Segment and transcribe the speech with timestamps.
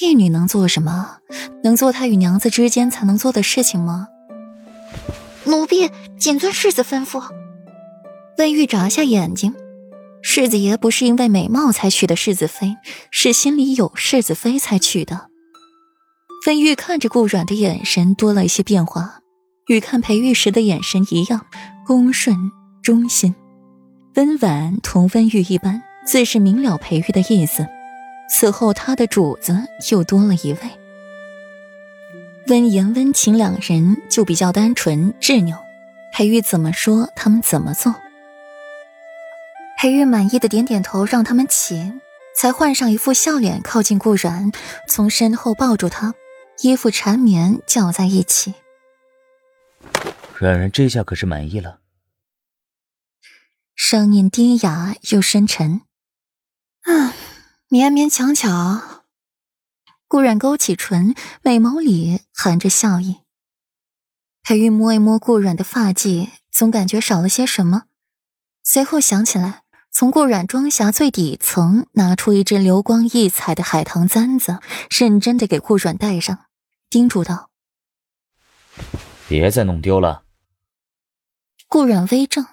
[0.00, 1.18] 婢女能做什么？
[1.62, 4.08] 能做她与娘子之间才能做的事情吗？
[5.44, 7.22] 奴婢谨遵世子吩咐。
[8.38, 9.54] 温玉眨下眼睛，
[10.22, 12.78] 世子爷不是因为美貌才娶的世子妃，
[13.10, 15.28] 是心里有世子妃才娶的。
[16.46, 19.20] 温玉看着顾阮的眼神多了一些变化，
[19.66, 21.44] 与看裴玉时的眼神一样，
[21.86, 22.34] 恭顺
[22.82, 23.34] 忠心。
[24.14, 27.66] 温婉同温玉一般，自是明了裴玉的意思。
[28.30, 29.58] 此后，他的主子
[29.90, 30.60] 又多了一位。
[32.46, 35.58] 温言、温情两人就比较单纯执拗，
[36.12, 37.94] 裴玉怎么说，他们怎么做。
[39.76, 41.92] 裴玉满意的点点头，让他们起，
[42.36, 44.52] 才换上一副笑脸，靠近顾然，
[44.88, 46.14] 从身后抱住他，
[46.62, 48.54] 衣服缠绵搅在一起。
[50.38, 51.80] 阮阮这下可是满意了。
[53.74, 55.82] 声音低哑又深沉，
[56.82, 57.14] 啊，
[57.70, 59.04] 勉勉强强。
[60.08, 63.18] 顾然勾起唇，美眸里含着笑意。
[64.42, 67.84] 裴玉摸一摸顾阮的发髻，总感觉少了些什么，
[68.64, 74.58] 随后想起来，从顾阮装匣最底层拿出一只流光溢彩的海棠簪子，
[74.90, 76.46] 认真的给顾阮戴上，
[76.88, 77.50] 叮嘱道
[79.28, 80.24] ：“别再弄丢了。”
[81.68, 82.44] 顾阮微怔。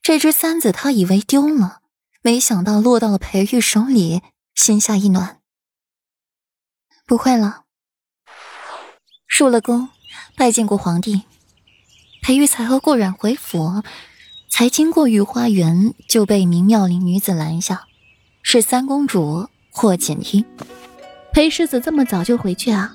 [0.00, 1.82] 这只簪子，他以为丢了，
[2.22, 4.22] 没想到落到了裴玉手里，
[4.54, 5.38] 心下一暖。
[7.06, 7.64] 不会了。
[9.26, 9.88] 入了宫，
[10.36, 11.22] 拜见过皇帝，
[12.22, 13.82] 裴玉才和顾染回府，
[14.50, 17.86] 才经过御花园，就被一名妙龄女子拦下，
[18.42, 20.44] 是三公主霍锦衣。
[21.32, 22.94] 裴世子这么早就回去啊？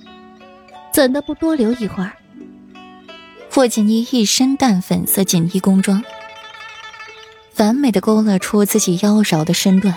[0.94, 2.18] 怎的不多留一会儿？
[3.50, 6.04] 霍锦衣一身淡粉色锦衣宫装。
[7.64, 9.95] 完美的勾勒出自己妖娆的身段，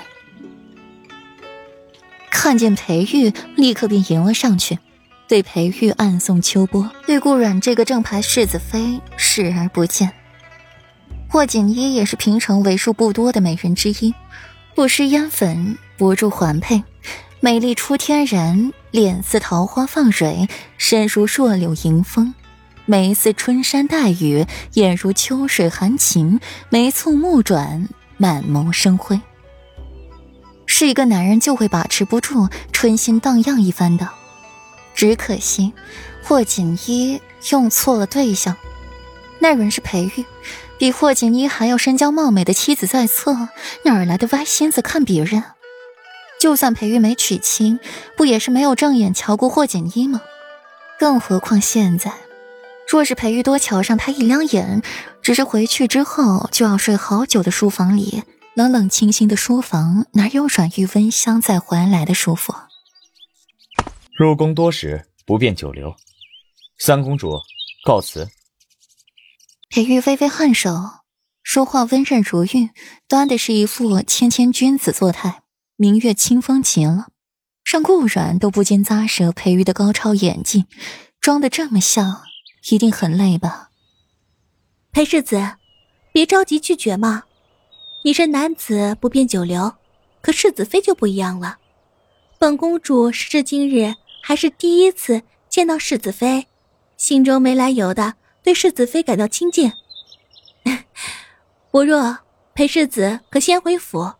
[2.31, 4.79] 看见裴玉，立刻便迎了上去，
[5.27, 10.13] 对裴玉暗送秋波，对顾阮这个正牌世子妃视而不见。
[11.29, 14.15] 霍锦衣也是平城为数不多的美人之一，
[14.77, 16.85] 不施胭粉，不著环佩，
[17.41, 22.33] 美丽出天然，脸似桃花放蕊，身如弱柳迎风。
[22.87, 29.21] 眉似春山带雨，眼如秋水含情，眉蹙目转，满眸生辉。
[30.67, 34.09] 是一个男人就会把持不住，春心荡漾一番的。
[34.95, 35.73] 只可惜，
[36.23, 37.21] 霍锦衣
[37.51, 38.57] 用错了对象。
[39.41, 40.25] 那人是裴玉，
[40.79, 43.49] 比霍锦衣还要身娇貌美的妻子在侧，
[43.85, 45.43] 哪儿来的歪心思看别人？
[46.41, 47.81] 就算裴玉没娶亲，
[48.17, 50.21] 不也是没有正眼瞧过霍锦衣吗？
[50.99, 52.13] 更何况现在。
[52.89, 54.83] 若是裴玉多瞧上他一两眼，
[55.21, 58.23] 只是回去之后就要睡好久的书房里，
[58.55, 62.55] 冷冷清清的书房哪有软玉温香在还来的舒服？
[64.17, 65.97] 入宫多时，不便久留。
[66.79, 67.41] 三公主，
[67.85, 68.29] 告辞。
[69.69, 70.71] 裴玉微微颔首，
[71.43, 72.71] 说话温润如玉，
[73.09, 75.43] 端的是一副谦谦君子作态，
[75.77, 77.09] 明月清风极了，
[77.65, 79.33] 让顾阮都不禁咂舌。
[79.33, 80.67] 裴玉的高超演技，
[81.21, 82.23] 装的这么像。
[82.69, 83.71] 一定很累吧，
[84.91, 85.57] 裴世子，
[86.13, 87.23] 别着急拒绝嘛。
[88.03, 89.73] 你是男子不便久留，
[90.21, 91.59] 可世子妃就不一样了。
[92.41, 96.49] 本公主时至今日还是第一次见到世子妃，
[96.97, 99.71] 心中没来由的对世子妃感到亲近。
[101.71, 102.19] 不若
[102.53, 104.15] 裴世子可先回府，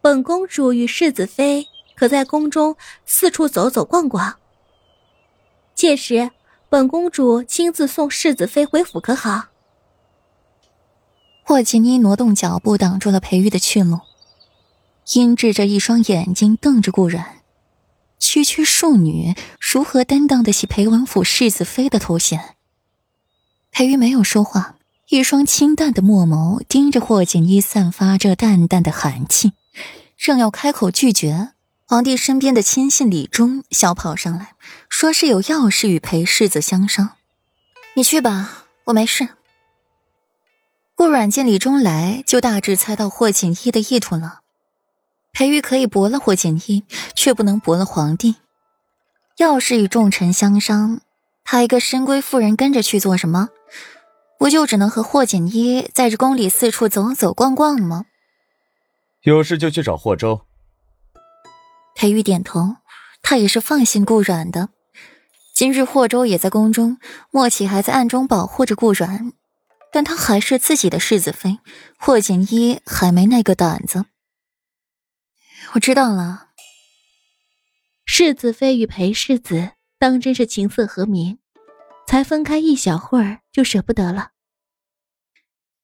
[0.00, 4.40] 本公主与世子妃可在宫中四处走走逛逛。
[5.76, 6.32] 届时。
[6.76, 9.46] 本公主亲自送世子妃回府，可好？
[11.42, 14.00] 霍锦妮挪动脚步，挡住了裴玉的去路，
[15.14, 17.38] 阴鸷着一双眼睛瞪着顾然。
[18.18, 22.56] 区区庶女如何担当得起裴王府世子妃的头衔？
[23.70, 24.76] 裴玉没有说话，
[25.08, 29.52] 一双清淡的墨眸盯着霍锦衣，散发着淡淡的寒气，
[30.18, 31.52] 正要开口拒绝。
[31.88, 34.54] 皇帝身边的亲信李忠小跑上来，
[34.88, 37.10] 说是有要事与裴世子相商。
[37.94, 39.28] 你去吧，我没事。
[40.96, 44.40] 顾阮见李忠来，就大致猜到霍锦衣的意图了。
[45.32, 46.82] 裴玉可以驳了霍锦衣，
[47.14, 48.34] 却不能驳了皇帝。
[49.36, 51.00] 要是与重臣相商，
[51.44, 53.50] 他一个深闺妇人跟着去做什么？
[54.40, 58.06] 不就只能和霍锦衣在这宫里四处走走逛逛吗？
[59.22, 60.45] 有事就去找霍州。
[61.96, 62.76] 裴玉点头，
[63.22, 64.68] 他也是放心顾阮的。
[65.54, 66.98] 今日霍州也在宫中，
[67.30, 69.32] 莫启还在暗中保护着顾阮，
[69.90, 71.58] 但他还是自己的世子妃，
[71.98, 74.04] 霍锦衣还没那个胆子。
[75.72, 76.48] 我知道了。
[78.04, 81.38] 世子妃与裴世子当真是琴瑟和鸣，
[82.06, 84.32] 才分开一小会儿就舍不得了。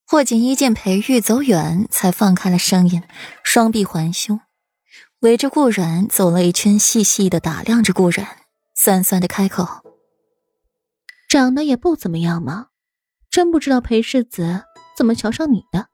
[0.06, 3.02] 霍锦衣见裴玉走远，才放开了声音，
[3.42, 4.38] 双臂环胸，
[5.22, 8.26] 围着顾然走了一圈，细细的打量着顾然，
[8.74, 9.68] 酸酸的开口
[11.30, 12.70] ：“长得也不怎么样嘛，
[13.30, 14.64] 真不知道裴世子
[14.96, 15.90] 怎么瞧上你的。”